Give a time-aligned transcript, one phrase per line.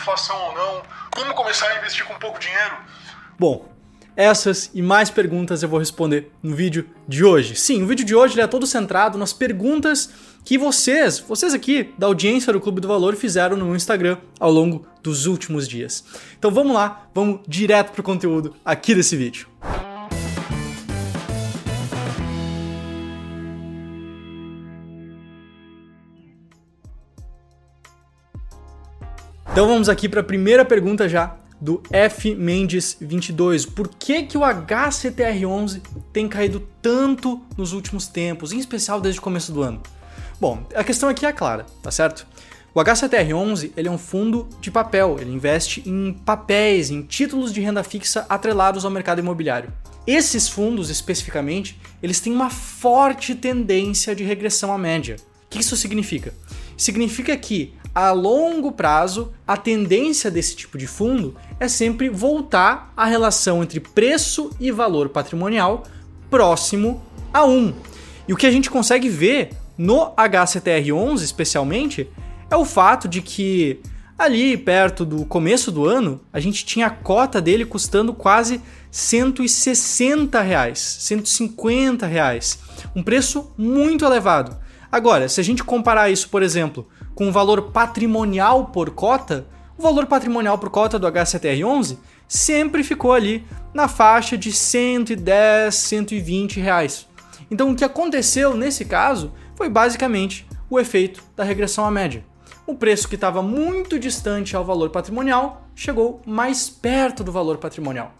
[0.00, 2.76] inflação ou não, como começar a investir com pouco dinheiro?
[3.38, 3.68] Bom,
[4.16, 7.54] essas e mais perguntas eu vou responder no vídeo de hoje.
[7.54, 10.10] Sim, o vídeo de hoje é todo centrado nas perguntas
[10.44, 14.86] que vocês, vocês aqui da audiência do Clube do Valor fizeram no Instagram ao longo
[15.02, 16.04] dos últimos dias.
[16.38, 19.48] Então vamos lá, vamos direto pro conteúdo aqui desse vídeo.
[29.52, 33.66] Então vamos aqui para a primeira pergunta já do F Mendes 22.
[33.66, 35.82] Por que que o HCTR11
[36.12, 39.82] tem caído tanto nos últimos tempos, em especial desde o começo do ano?
[40.40, 42.28] Bom, a questão aqui é clara, tá certo?
[42.72, 47.60] O HCTR11 ele é um fundo de papel, ele investe em papéis, em títulos de
[47.60, 49.72] renda fixa atrelados ao mercado imobiliário.
[50.06, 55.16] Esses fundos, especificamente, eles têm uma forte tendência de regressão à média.
[55.44, 56.32] O que isso significa?
[56.76, 63.04] Significa que a longo prazo, a tendência desse tipo de fundo é sempre voltar à
[63.04, 65.84] relação entre preço e valor patrimonial
[66.30, 67.02] próximo
[67.32, 67.74] a 1.
[68.28, 72.08] E o que a gente consegue ver no HCTR11, especialmente,
[72.50, 73.80] é o fato de que
[74.16, 80.40] ali perto do começo do ano, a gente tinha a cota dele custando quase 160
[80.42, 82.58] reais, 150 reais,
[82.94, 84.56] um preço muito elevado.
[84.92, 90.06] Agora, se a gente comparar isso, por exemplo, com valor patrimonial por cota, o valor
[90.06, 93.44] patrimonial por cota do HCTR11 sempre ficou ali
[93.74, 97.06] na faixa de 110, 120 reais.
[97.50, 102.24] Então o que aconteceu nesse caso foi basicamente o efeito da regressão à média.
[102.66, 108.14] O preço que estava muito distante ao valor patrimonial chegou mais perto do valor patrimonial.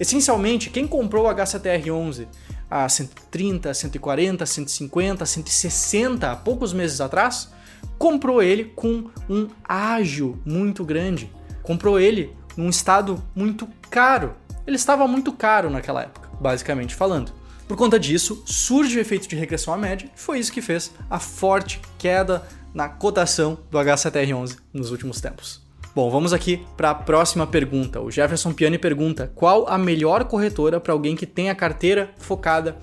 [0.00, 2.26] Essencialmente, quem comprou o HCTR11
[2.68, 7.50] a 130, 140, 150, 160 há poucos meses atrás,
[7.98, 11.30] comprou ele com um ágio muito grande.
[11.62, 14.34] Comprou ele num estado muito caro.
[14.66, 17.32] Ele estava muito caro naquela época, basicamente falando.
[17.66, 20.92] Por conta disso, surge o efeito de regressão à média, e foi isso que fez
[21.08, 22.42] a forte queda
[22.74, 25.62] na cotação do H7R11 nos últimos tempos.
[25.94, 28.00] Bom, vamos aqui para a próxima pergunta.
[28.00, 32.78] O Jefferson Piani pergunta: qual a melhor corretora para alguém que tem a carteira focada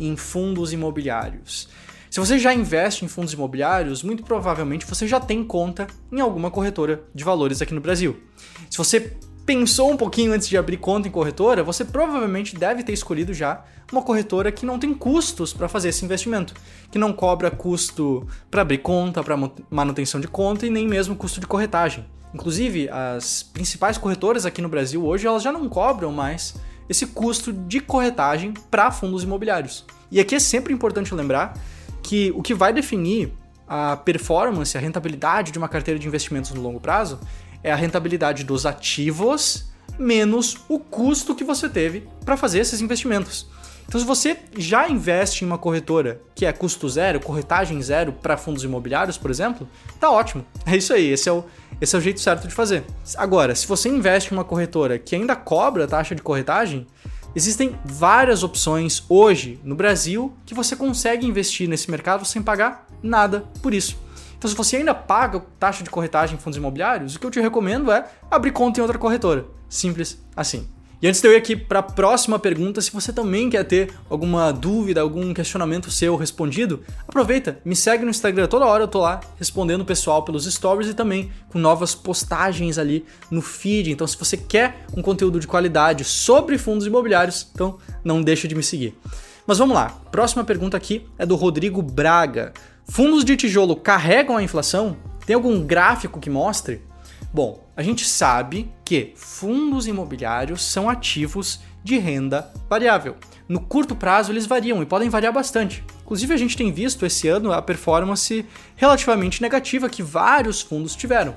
[0.00, 1.68] em fundos imobiliários?
[2.14, 6.48] Se você já investe em fundos imobiliários, muito provavelmente você já tem conta em alguma
[6.48, 8.16] corretora de valores aqui no Brasil.
[8.70, 12.92] Se você pensou um pouquinho antes de abrir conta em corretora, você provavelmente deve ter
[12.92, 16.54] escolhido já uma corretora que não tem custos para fazer esse investimento,
[16.88, 19.36] que não cobra custo para abrir conta, para
[19.68, 22.06] manutenção de conta e nem mesmo custo de corretagem.
[22.32, 26.54] Inclusive, as principais corretoras aqui no Brasil hoje elas já não cobram mais
[26.88, 29.84] esse custo de corretagem para fundos imobiliários.
[30.12, 31.54] E aqui é sempre importante lembrar
[32.04, 33.32] que o que vai definir
[33.66, 37.18] a performance, a rentabilidade de uma carteira de investimentos no longo prazo
[37.62, 43.48] é a rentabilidade dos ativos menos o custo que você teve para fazer esses investimentos.
[43.86, 48.36] Então, se você já investe em uma corretora que é custo zero, corretagem zero para
[48.36, 49.68] fundos imobiliários, por exemplo,
[50.00, 50.44] tá ótimo.
[50.66, 51.44] É isso aí, esse é, o,
[51.80, 52.84] esse é o jeito certo de fazer.
[53.16, 56.86] Agora, se você investe em uma corretora que ainda cobra taxa de corretagem,
[57.36, 63.44] Existem várias opções hoje no Brasil que você consegue investir nesse mercado sem pagar nada
[63.60, 63.98] por isso.
[64.38, 67.40] Então, se você ainda paga taxa de corretagem em fundos imobiliários, o que eu te
[67.40, 69.46] recomendo é abrir conta em outra corretora.
[69.68, 70.68] Simples assim.
[71.04, 73.92] E antes de eu ir aqui para a próxima pergunta, se você também quer ter
[74.08, 79.00] alguma dúvida, algum questionamento seu respondido, aproveita, me segue no Instagram, toda hora eu tô
[79.00, 83.90] lá respondendo o pessoal pelos stories e também com novas postagens ali no feed.
[83.90, 88.54] Então, se você quer um conteúdo de qualidade sobre fundos imobiliários, então não deixa de
[88.54, 88.96] me seguir.
[89.46, 89.90] Mas vamos lá.
[90.10, 92.54] Próxima pergunta aqui é do Rodrigo Braga.
[92.88, 94.96] Fundos de tijolo carregam a inflação?
[95.26, 96.80] Tem algum gráfico que mostre?
[97.34, 103.16] Bom, a gente sabe que fundos imobiliários são ativos de renda variável.
[103.48, 105.82] No curto prazo, eles variam e podem variar bastante.
[106.04, 108.46] Inclusive, a gente tem visto esse ano a performance
[108.76, 111.36] relativamente negativa que vários fundos tiveram.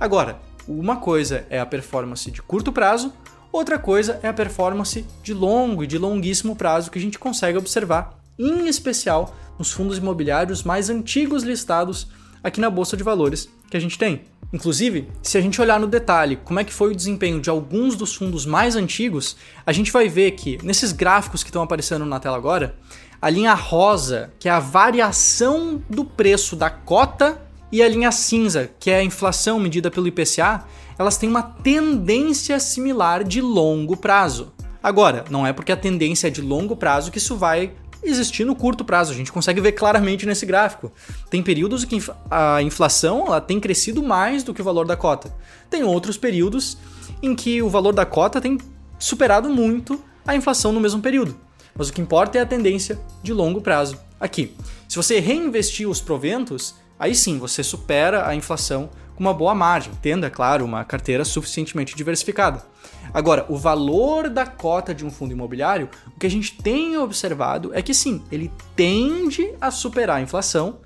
[0.00, 3.12] Agora, uma coisa é a performance de curto prazo,
[3.52, 7.56] outra coisa é a performance de longo e de longuíssimo prazo que a gente consegue
[7.56, 12.08] observar, em especial nos fundos imobiliários mais antigos listados
[12.42, 14.22] aqui na bolsa de valores que a gente tem.
[14.52, 17.96] Inclusive, se a gente olhar no detalhe como é que foi o desempenho de alguns
[17.96, 19.36] dos fundos mais antigos,
[19.66, 22.76] a gente vai ver que nesses gráficos que estão aparecendo na tela agora,
[23.20, 28.70] a linha rosa, que é a variação do preço da cota, e a linha cinza,
[28.80, 30.64] que é a inflação medida pelo IPCA,
[30.98, 34.52] elas têm uma tendência similar de longo prazo.
[34.82, 37.72] Agora, não é porque a tendência é de longo prazo que isso vai
[38.02, 39.12] existir no curto prazo.
[39.12, 40.92] A gente consegue ver claramente nesse gráfico.
[41.30, 45.34] Tem períodos que a inflação ela tem crescido mais do que o valor da cota.
[45.70, 46.78] Tem outros períodos
[47.22, 48.58] em que o valor da cota tem
[48.98, 51.36] superado muito a inflação no mesmo período.
[51.74, 53.98] Mas o que importa é a tendência de longo prazo.
[54.20, 54.54] Aqui,
[54.88, 59.92] se você reinvestir os proventos, aí sim você supera a inflação com uma boa margem,
[60.00, 62.62] tendo, é claro, uma carteira suficientemente diversificada.
[63.12, 67.74] Agora, o valor da cota de um fundo imobiliário, o que a gente tem observado
[67.74, 70.78] é que sim, ele tende a superar a inflação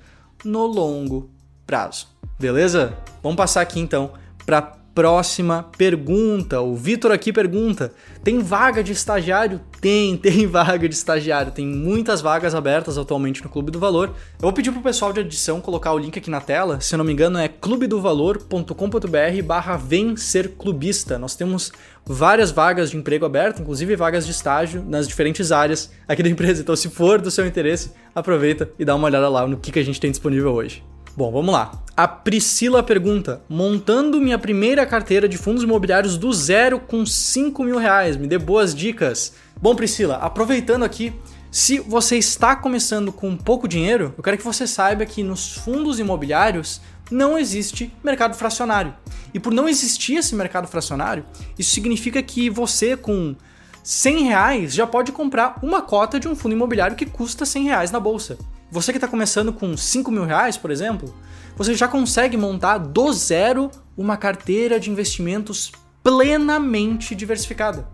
[0.42, 1.30] no longo
[1.66, 2.08] prazo.
[2.40, 2.96] Beleza?
[3.22, 4.14] Vamos passar aqui então
[4.46, 6.60] para próxima pergunta.
[6.60, 7.92] O Vitor aqui pergunta:
[8.22, 9.60] tem vaga de estagiário?
[9.80, 11.52] Tem, tem vaga de estagiário.
[11.52, 14.08] Tem muitas vagas abertas atualmente no Clube do Valor.
[14.08, 16.80] Eu vou pedir pro pessoal de edição colocar o link aqui na tela.
[16.80, 21.18] Se eu não me engano, é clubedovalor.com.br barra vem ser clubista.
[21.18, 21.72] Nós temos
[22.04, 26.62] várias vagas de emprego aberto, inclusive vagas de estágio nas diferentes áreas aqui da empresa.
[26.62, 29.78] Então, se for do seu interesse, aproveita e dá uma olhada lá no que, que
[29.78, 30.91] a gente tem disponível hoje.
[31.14, 31.72] Bom, vamos lá.
[31.94, 37.76] A Priscila pergunta: montando minha primeira carteira de fundos imobiliários do zero com 5 mil
[37.76, 39.34] reais, me dê boas dicas.
[39.60, 41.12] Bom, Priscila, aproveitando aqui,
[41.50, 45.98] se você está começando com pouco dinheiro, eu quero que você saiba que nos fundos
[45.98, 46.80] imobiliários
[47.10, 48.94] não existe mercado fracionário.
[49.34, 51.26] E por não existir esse mercado fracionário,
[51.58, 53.36] isso significa que você com
[53.84, 57.90] 100 reais já pode comprar uma cota de um fundo imobiliário que custa 100 reais
[57.90, 58.38] na bolsa.
[58.72, 61.14] Você que está começando com 5 mil reais, por exemplo,
[61.54, 65.70] você já consegue montar do zero uma carteira de investimentos
[66.02, 67.86] plenamente diversificada.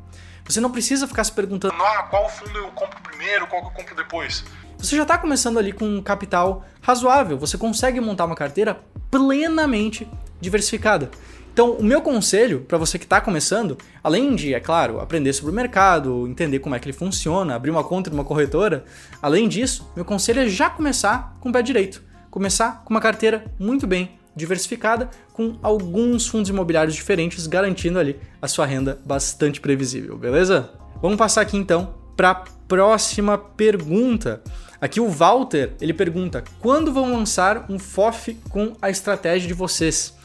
[0.45, 3.97] Você não precisa ficar se perguntando: ah, qual fundo eu compro primeiro, qual eu compro
[3.97, 4.45] depois.
[4.79, 10.09] Você já está começando ali com um capital razoável, você consegue montar uma carteira plenamente
[10.41, 11.11] diversificada.
[11.59, 15.51] Então, o meu conselho para você que está começando, além de, é claro, aprender sobre
[15.51, 18.85] o mercado, entender como é que ele funciona, abrir uma conta numa corretora,
[19.21, 22.01] além disso, meu conselho é já começar com o pé direito.
[22.31, 28.47] Começar com uma carteira muito bem diversificada, com alguns fundos imobiliários diferentes, garantindo ali a
[28.47, 30.71] sua renda bastante previsível, beleza?
[31.03, 32.35] Vamos passar aqui então para a
[32.69, 34.41] próxima pergunta.
[34.81, 40.17] Aqui o Walter, ele pergunta: "Quando vão lançar um FOF com a estratégia de vocês?"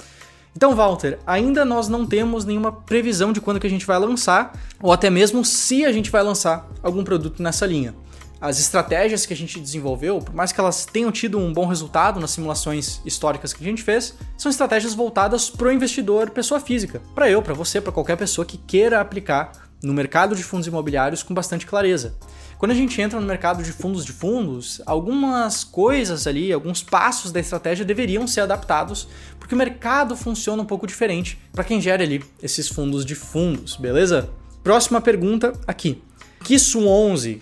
[0.55, 4.53] Então, Walter, ainda nós não temos nenhuma previsão de quando que a gente vai lançar,
[4.81, 7.95] ou até mesmo se a gente vai lançar algum produto nessa linha.
[8.39, 12.19] As estratégias que a gente desenvolveu, por mais que elas tenham tido um bom resultado
[12.19, 17.01] nas simulações históricas que a gente fez, são estratégias voltadas para o investidor pessoa física.
[17.15, 21.23] Para eu, para você, para qualquer pessoa que queira aplicar no mercado de fundos imobiliários
[21.23, 22.15] com bastante clareza.
[22.63, 27.30] Quando a gente entra no mercado de fundos de fundos, algumas coisas ali, alguns passos
[27.30, 29.06] da estratégia deveriam ser adaptados,
[29.38, 33.75] porque o mercado funciona um pouco diferente para quem gera ali esses fundos de fundos,
[33.75, 34.30] beleza?
[34.63, 36.01] Próxima pergunta aqui.
[36.42, 37.42] Kisu 11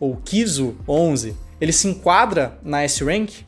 [0.00, 3.44] ou Kisu 11, ele se enquadra na S-Rank?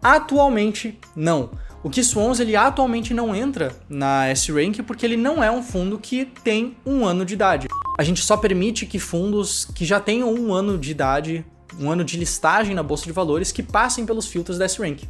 [0.00, 1.50] Atualmente não.
[1.82, 5.98] O Kisu 11 ele atualmente não entra na S-Rank porque ele não é um fundo
[5.98, 7.66] que tem um ano de idade
[7.98, 11.44] a gente só permite que fundos que já tenham um ano de idade,
[11.80, 15.02] um ano de listagem na bolsa de valores, que passem pelos filtros da S-Rank.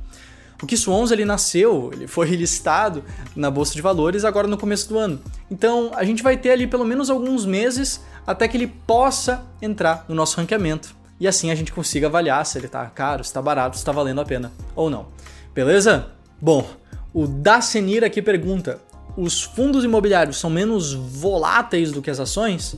[0.63, 3.05] O KISS 11 ele nasceu, ele foi listado
[3.37, 5.21] na bolsa de valores agora no começo do ano.
[5.51, 10.07] Então a gente vai ter ali pelo menos alguns meses até que ele possa entrar
[10.09, 13.43] no nosso ranqueamento e assim a gente consiga avaliar se ele está caro, se está
[13.43, 15.07] barato, se está valendo a pena ou não.
[15.55, 16.11] Beleza?
[16.41, 16.69] Bom,
[17.13, 18.81] o Dacenir aqui pergunta:
[19.21, 22.77] os fundos imobiliários são menos voláteis do que as ações?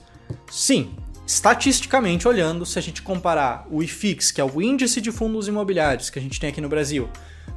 [0.51, 0.95] Sim,
[1.27, 6.09] estatisticamente olhando, se a gente comparar o IFIX, que é o índice de fundos imobiliários
[6.09, 7.11] que a gente tem aqui no Brasil,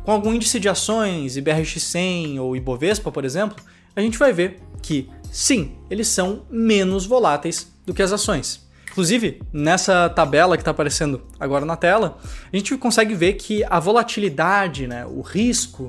[0.04, 3.64] com algum índice de ações, IBRX100 ou Ibovespa, por exemplo,
[3.96, 8.68] a gente vai ver que sim, eles são menos voláteis do que as ações.
[8.92, 12.18] Inclusive, nessa tabela que está aparecendo agora na tela,
[12.52, 15.88] a gente consegue ver que a volatilidade, né, o risco,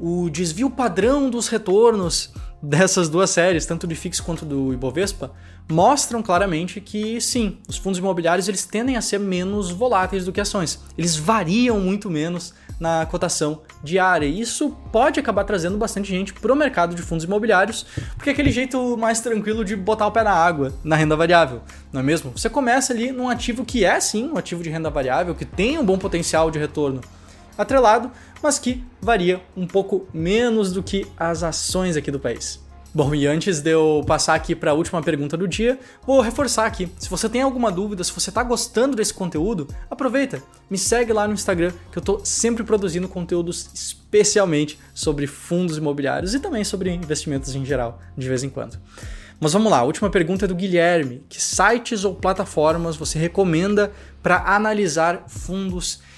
[0.00, 5.32] o desvio padrão dos retornos dessas duas séries, tanto do IFIX quanto do Ibovespa,
[5.70, 10.40] mostram claramente que sim, os fundos imobiliários eles tendem a ser menos voláteis do que
[10.40, 10.80] ações.
[10.96, 14.26] Eles variam muito menos na cotação diária.
[14.26, 18.32] E isso pode acabar trazendo bastante gente para o mercado de fundos imobiliários, porque é
[18.32, 21.62] aquele jeito mais tranquilo de botar o pé na água na renda variável,
[21.92, 22.32] não é mesmo?
[22.34, 25.78] Você começa ali num ativo que é sim um ativo de renda variável, que tem
[25.78, 27.00] um bom potencial de retorno
[27.58, 28.10] atrelado,
[28.42, 32.66] mas que varia um pouco menos do que as ações aqui do país.
[32.94, 36.64] Bom, e antes de eu passar aqui para a última pergunta do dia, vou reforçar
[36.64, 36.90] aqui.
[36.98, 41.28] Se você tem alguma dúvida, se você está gostando desse conteúdo, aproveita, me segue lá
[41.28, 46.90] no Instagram, que eu estou sempre produzindo conteúdos especialmente sobre fundos imobiliários e também sobre
[46.90, 48.78] investimentos em geral, de vez em quando.
[49.38, 51.22] Mas vamos lá, a última pergunta é do Guilherme.
[51.28, 56.00] Que sites ou plataformas você recomenda para analisar fundos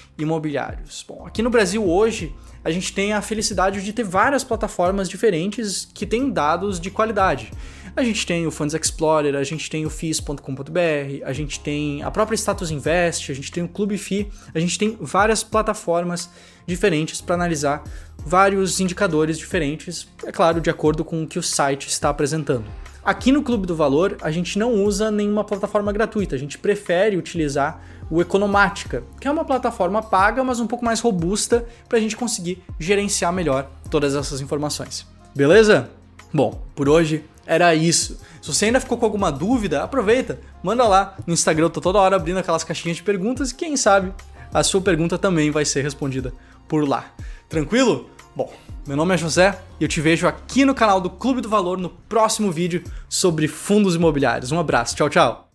[1.07, 5.89] Bom, aqui no Brasil hoje a gente tem a felicidade de ter várias plataformas diferentes
[5.93, 7.51] que têm dados de qualidade.
[7.93, 12.09] A gente tem o Funds Explorer, a gente tem o FIS.com.br, a gente tem a
[12.09, 16.29] própria Status Invest, a gente tem o Clube FI, a gente tem várias plataformas
[16.65, 17.83] diferentes para analisar
[18.17, 22.63] vários indicadores diferentes, é claro, de acordo com o que o site está apresentando.
[23.03, 27.17] Aqui no Clube do Valor, a gente não usa nenhuma plataforma gratuita, a gente prefere
[27.17, 32.01] utilizar o Economática, que é uma plataforma paga, mas um pouco mais robusta para a
[32.01, 35.05] gente conseguir gerenciar melhor todas essas informações.
[35.35, 35.89] Beleza?
[36.33, 38.19] Bom, por hoje era isso.
[38.41, 41.99] Se você ainda ficou com alguma dúvida, aproveita, manda lá no Instagram, eu tô toda
[41.99, 44.13] hora abrindo aquelas caixinhas de perguntas e quem sabe
[44.53, 46.33] a sua pergunta também vai ser respondida
[46.67, 47.05] por lá.
[47.47, 48.09] Tranquilo?
[48.35, 48.51] Bom,
[48.87, 51.77] meu nome é José e eu te vejo aqui no canal do Clube do Valor
[51.77, 54.51] no próximo vídeo sobre fundos imobiliários.
[54.51, 55.50] Um abraço, tchau, tchau!